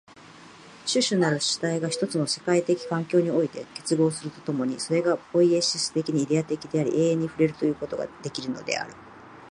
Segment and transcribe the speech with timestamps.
[0.91, 8.93] 種々なる主体が一つの世界的環境において結合すると共に、それぞれがポイエシス的にイデヤ的であり、永遠に触れるということができるのである。